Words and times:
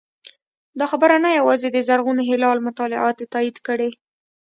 دا 0.79 0.85
خبره 0.91 1.15
نه 1.23 1.29
یوازې 1.39 1.67
د 1.71 1.77
زرغون 1.87 2.17
هلال 2.29 2.57
مطالعاتو 2.67 3.29
تایید 3.33 3.57
کړې 3.67 3.89